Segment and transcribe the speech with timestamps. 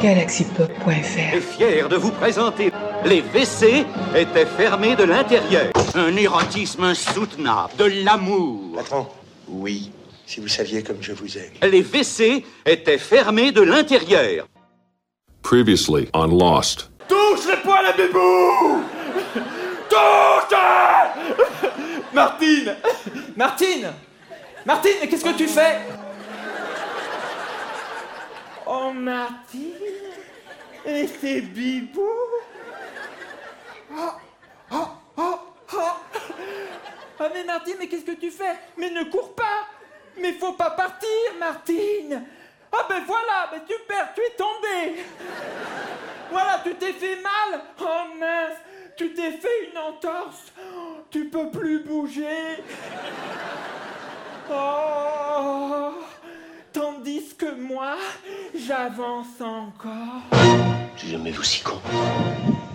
[0.00, 2.72] galaxypop.fr est fier de vous présenter
[3.04, 3.84] les WC
[4.16, 5.72] étaient fermés de l'intérieur.
[5.94, 8.76] Un érotisme insoutenable, de l'amour.
[8.76, 9.06] Patron
[9.48, 9.90] Oui,
[10.26, 11.52] si vous saviez comme je vous aime.
[11.70, 14.46] Les WC étaient fermés de l'intérieur.
[15.42, 16.90] Previously on Lost.
[17.08, 18.82] Touche les poils à bébou
[19.88, 20.58] Touche
[22.12, 22.74] Martine
[23.36, 23.92] Martine
[24.66, 25.78] Martine, mais qu'est-ce que tu fais?
[28.70, 29.72] Oh Martine.
[30.84, 32.02] Et c'est Bibou.
[33.90, 34.10] Oh
[34.70, 35.38] Oh Oh
[35.72, 35.76] Oh
[37.18, 38.56] Ah mais Martine, mais qu'est-ce que tu fais?
[38.76, 39.66] Mais ne cours pas.
[40.18, 42.24] Mais faut pas partir, Martine.
[42.70, 45.02] Ah ben voilà, mais tu perds, tu es tombée
[46.30, 47.62] Voilà, tu t'es fait mal.
[47.80, 48.58] Oh mince
[48.98, 50.52] Tu t'es fait une entorse.
[51.10, 52.62] Tu peux plus bouger.
[54.50, 55.92] Oh
[56.98, 57.96] Tandis que moi,
[58.66, 60.22] j'avance encore.
[60.96, 61.76] J'ai jamais vu si con.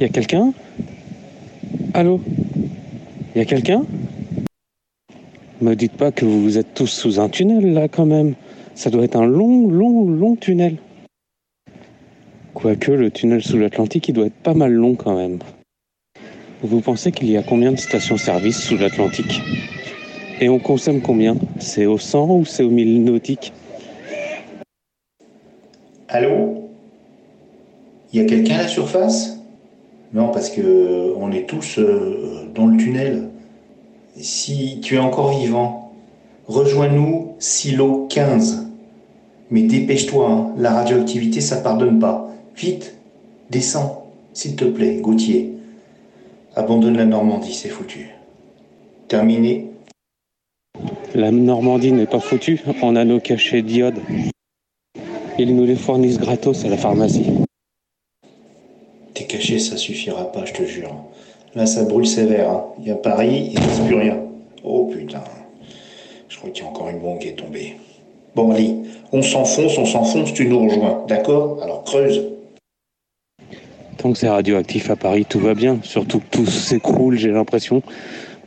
[0.00, 0.52] Y a quelqu'un?
[1.94, 2.20] Allô?
[3.36, 3.84] Y a quelqu'un?
[5.60, 8.34] Me dites pas que vous êtes tous sous un tunnel là quand même.
[8.74, 10.78] Ça doit être un long, long, long tunnel.
[12.54, 15.38] Quoique le tunnel sous l'Atlantique, il doit être pas mal long quand même.
[16.62, 19.42] Vous pensez qu'il y a combien de stations-service sous l'Atlantique?
[20.40, 21.36] Et on consomme combien?
[21.60, 23.52] C'est au 100 ou c'est au 1000 nautiques?
[26.08, 26.70] Allô?
[28.12, 29.38] Il y a quelqu'un à la surface?
[30.14, 33.28] Non, parce que on est tous euh, dans le tunnel.
[34.16, 35.92] Si tu es encore vivant,
[36.46, 38.70] rejoins-nous silo 15.
[39.50, 42.30] Mais dépêche-toi, hein, la radioactivité ça pardonne pas.
[42.56, 42.96] Vite,
[43.50, 45.52] descends, s'il te plaît, Gauthier.
[46.56, 48.08] Abandonne la Normandie, c'est foutu.
[49.08, 49.66] Terminé.
[51.14, 54.00] La Normandie n'est pas foutue, on a nos cachets d'iode.
[55.40, 57.26] Ils nous les fournissent gratos à la pharmacie.
[59.14, 60.94] T'es caché, ça suffira pas, je te jure.
[61.54, 62.50] Là, ça brûle sévère.
[62.50, 62.64] hein.
[62.80, 64.18] Il y a Paris, il ne reste plus rien.
[64.64, 65.22] Oh putain.
[66.28, 67.76] Je crois qu'il y a encore une bombe qui est tombée.
[68.34, 68.74] Bon, allez,
[69.12, 71.04] on s'enfonce, on s'enfonce, tu nous rejoins.
[71.08, 71.58] D'accord?
[71.62, 72.22] Alors creuse.
[73.96, 75.78] Tant que c'est radioactif à Paris, tout va bien.
[75.82, 77.82] Surtout que tout s'écroule, j'ai l'impression.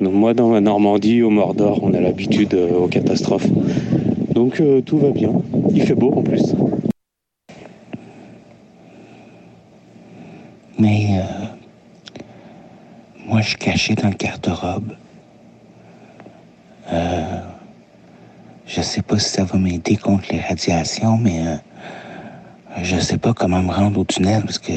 [0.00, 3.48] Donc moi, dans ma Normandie, au Mordor, on a l'habitude euh, aux catastrophes.
[4.32, 5.32] Donc euh, tout va bien.
[5.74, 6.54] Il fait beau en plus.
[10.80, 11.22] Mais euh,
[13.26, 14.94] moi, je suis caché dans le garde-robe.
[16.90, 17.40] Euh,
[18.66, 21.56] je sais pas si ça va m'aider contre les radiations, mais euh,
[22.82, 24.72] je sais pas comment me rendre au tunnel parce que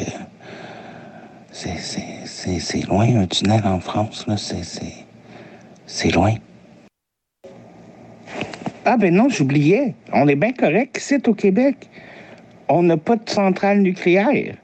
[1.53, 4.27] c'est, loin un tunnel en France.
[4.27, 4.35] Là.
[5.87, 6.33] C'est loin.
[8.83, 9.95] Ah ben non, j'oubliais.
[10.11, 11.89] On est bien correct ici au Québec.
[12.67, 14.57] On n'a pas de centrale nucléaire.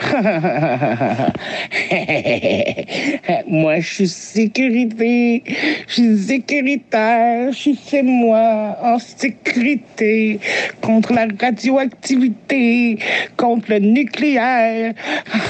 [3.46, 5.44] moi, je suis sécurité,
[5.86, 10.40] je suis sécuritaire, je suis chez moi, en sécurité,
[10.80, 12.98] contre la radioactivité,
[13.36, 14.94] contre le nucléaire.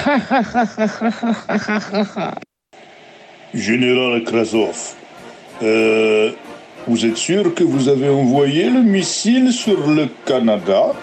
[3.53, 4.95] Général Krasov,
[5.63, 6.31] euh,
[6.87, 10.93] vous êtes sûr que vous avez envoyé le missile sur le Canada?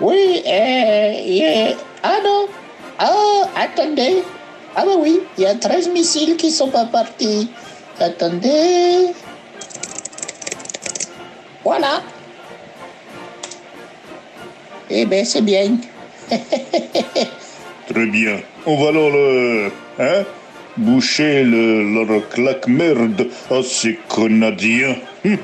[0.00, 2.46] Oui, euh, ah non,
[2.98, 4.22] ah, attendez.
[4.74, 7.50] Ah bah oui, il y a 13 missiles qui sont pas partis.
[7.98, 9.14] Attendez.
[11.64, 12.02] Voilà.
[14.90, 15.78] Eh ben, c'est bien.
[17.88, 18.40] Très bien.
[18.66, 19.72] On va alors le...
[19.98, 20.24] Hein
[20.76, 24.96] Boucher le, leur claque-merde à ces Canadiens.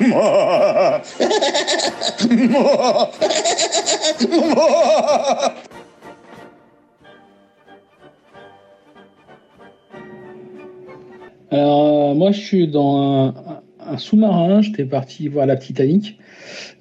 [11.50, 13.34] Alors, euh, moi, je suis dans
[13.81, 14.62] un, sous-marin.
[14.62, 16.19] J'étais parti voir la Titanic.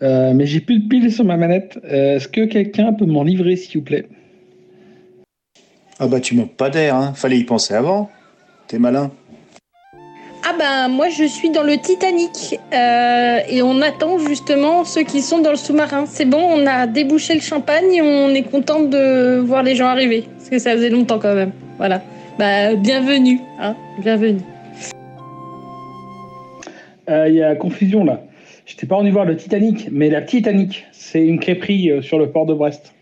[0.04, 1.80] Euh, mais j'ai plus de piles sur ma manette.
[1.84, 4.08] Euh, Est-ce que quelqu'un peut m'en livrer, s'il vous plaît?
[6.00, 7.14] Ah bah tu manques pas d'air, hein.
[7.16, 8.10] Fallait y penser avant.
[8.68, 9.12] T'es malin.
[10.54, 15.22] Ah ben moi je suis dans le Titanic euh, et on attend justement ceux qui
[15.22, 16.06] sont dans le sous-marin.
[16.08, 19.88] C'est bon, on a débouché le champagne et on est content de voir les gens
[19.88, 21.52] arriver parce que ça faisait longtemps quand même.
[21.78, 22.02] Voilà.
[22.38, 24.42] Bah bienvenue, hein, bienvenue.
[27.10, 28.22] Euh, Il y a confusion là.
[28.66, 32.30] J'étais pas venu voir le Titanic, mais la Titanic, c'est une crêperie euh, sur le
[32.30, 32.94] port de Brest.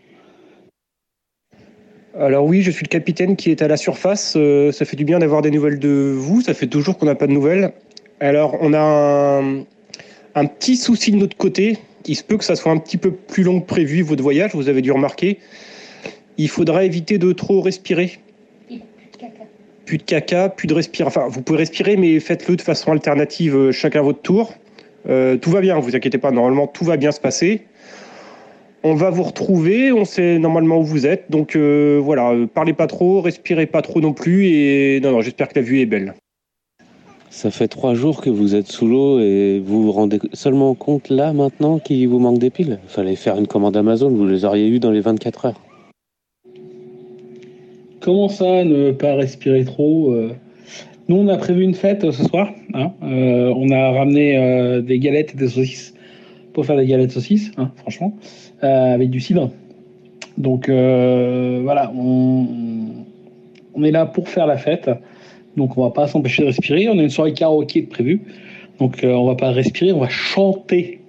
[2.18, 4.34] Alors oui, je suis le capitaine qui est à la surface.
[4.36, 6.40] Euh, ça fait du bien d'avoir des nouvelles de vous.
[6.40, 7.72] Ça fait toujours qu'on n'a pas de nouvelles.
[8.18, 9.64] Alors on a un,
[10.34, 11.78] un petit souci de notre côté.
[12.06, 14.54] il se peut que ça soit un petit peu plus long que prévu, votre voyage,
[14.54, 15.38] vous avez dû remarquer.
[16.36, 18.18] Il faudra éviter de trop respirer.
[19.84, 21.06] Plus de caca, plus de respirer.
[21.06, 24.54] Enfin, vous pouvez respirer, mais faites-le de façon alternative, euh, chacun votre tour.
[25.08, 27.62] Euh, tout va bien, vous inquiétez pas, normalement tout va bien se passer.
[28.82, 32.72] On va vous retrouver, on sait normalement où vous êtes, donc euh, voilà, euh, parlez
[32.72, 35.86] pas trop, respirez pas trop non plus, et non, non, j'espère que la vue est
[35.86, 36.14] belle.
[37.28, 41.10] Ça fait trois jours que vous êtes sous l'eau et vous vous rendez seulement compte
[41.10, 42.78] là maintenant qu'il vous manque des piles.
[42.88, 45.60] Fallait faire une commande Amazon, vous les auriez eu dans les 24 heures.
[48.00, 50.32] Comment ça, ne pas respirer trop euh?
[51.08, 52.52] Nous, on a prévu une fête ce soir.
[52.72, 52.92] hein.
[53.02, 55.92] Euh, on a ramené euh, des galettes et des saucisses
[56.52, 59.50] pour faire des galettes saucisses, hein, franchement, euh, avec du cidre.
[60.40, 64.90] Donc euh, voilà, on, est là pour faire la fête.
[65.56, 66.88] Donc on va pas s'empêcher de respirer.
[66.88, 68.22] On a une soirée karaoké prévue.
[68.78, 71.00] Donc euh, on va pas respirer, on va chanter.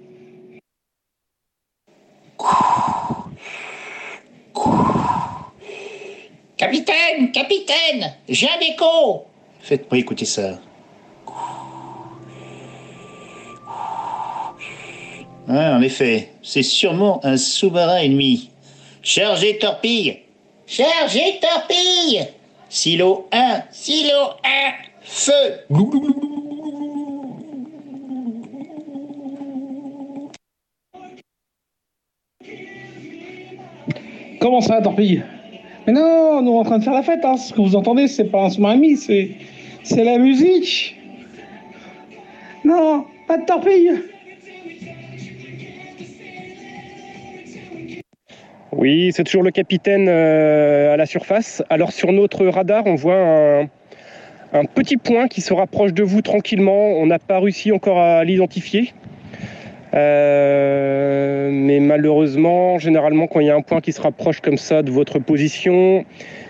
[6.56, 9.24] Capitaine, capitaine, j'ai un écho.
[9.60, 10.58] Faites-moi écouter ça.
[15.54, 18.48] Ah, en effet, c'est sûrement un sous-marin ennemi.
[19.02, 20.20] Chargez torpille.
[20.66, 22.26] Chargez torpille.
[22.70, 23.64] Silo 1.
[23.70, 24.72] Silo 1.
[25.02, 25.32] Feu.
[34.40, 35.22] Comment ça, torpille?
[35.86, 37.22] Mais non, nous est en train de faire la fête.
[37.26, 37.36] Hein.
[37.36, 39.32] Ce que vous entendez, c'est pas un sous-marin ennemi, c'est
[39.82, 40.96] c'est la musique.
[42.64, 44.02] Non, pas de torpille.
[48.82, 51.62] Oui, c'est toujours le capitaine euh, à la surface.
[51.70, 53.60] Alors sur notre radar, on voit
[54.52, 56.88] un, petit point qui se rapproche de vous tranquillement.
[56.98, 58.92] On n'a pas réussi encore à l'identifier.
[59.94, 64.82] Euh, mais malheureusement, généralement, quand il y a un point qui se rapproche comme ça
[64.82, 66.04] de votre position,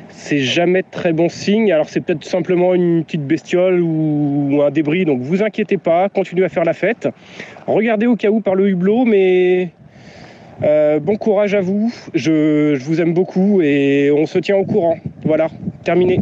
[0.08, 1.70] c'est jamais très bon signe.
[1.70, 5.04] Alors c'est peut-être simplement une petite bestiole ou un débris.
[5.04, 7.10] Donc vous inquiétez pas, continuez à faire la fête.
[7.66, 9.68] Regardez au cas où par le hublot, mais
[10.62, 11.92] euh, bon courage à vous.
[12.14, 14.98] Je, je vous aime beaucoup et on se tient au courant.
[15.24, 15.48] Voilà,
[15.84, 16.20] terminé.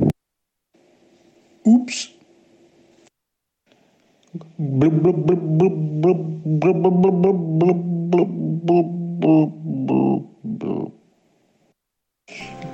[1.64, 2.14] Oups.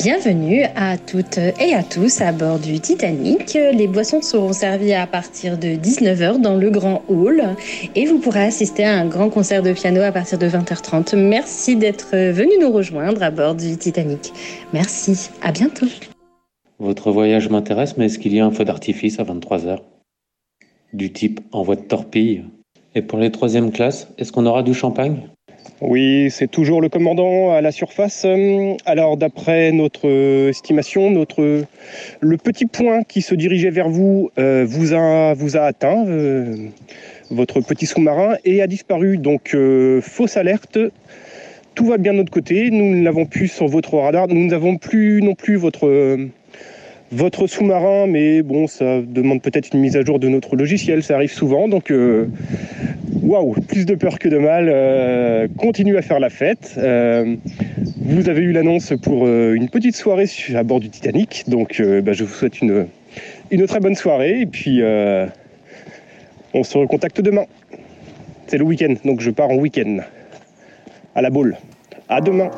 [0.06, 3.55] Bienvenue à toutes et à tous à bord du Titanic.
[3.55, 7.43] Les boissons seront servies à partir de 19h dans le grand hall
[7.97, 11.17] et vous pourrez assister à un grand concert de piano à partir de 20h30.
[11.17, 14.32] Merci d'être venu nous rejoindre à bord du Titanic.
[14.73, 15.87] Merci, à bientôt.
[16.79, 19.82] Votre voyage m'intéresse, mais est-ce qu'il y a un feu d'artifice à 23 heures?
[20.93, 22.44] Du type envoi de torpille
[22.94, 25.23] Et pour les troisième classes, est-ce qu'on aura du champagne?
[25.82, 28.23] Oui, c'est toujours le commandant à la surface.
[28.25, 30.08] Euh, Alors, d'après notre
[30.49, 31.64] estimation, notre,
[32.20, 36.56] le petit point qui se dirigeait vers vous euh, vous, a, vous a atteint, euh,
[37.31, 39.19] votre petit sous-marin, et a disparu.
[39.19, 39.55] Donc,
[40.00, 40.78] fausse alerte.
[41.75, 42.70] Tout va bien de notre côté.
[42.70, 44.28] Nous ne l'avons plus sur votre radar.
[44.28, 46.17] Nous n'avons plus non plus votre,
[47.12, 51.03] votre sous-marin, mais bon, ça demande peut-être une mise à jour de notre logiciel.
[51.03, 51.69] Ça arrive souvent.
[51.69, 52.26] Donc, euh,
[53.23, 54.69] waouh, plus de peur que de mal.
[54.69, 56.75] Euh, continue à faire la fête.
[56.79, 57.37] Euh,
[57.99, 61.45] vous avez eu l'annonce pour euh, une petite soirée à bord du Titanic.
[61.49, 62.87] Donc, bah, je vous souhaite une,
[63.50, 64.40] une très bonne soirée.
[64.40, 64.83] Et puis,
[66.54, 67.45] on se recontacte demain.
[68.49, 69.99] C'est le week-end, donc je pars en week-end.
[71.14, 71.57] À la boule.
[72.09, 72.50] À demain.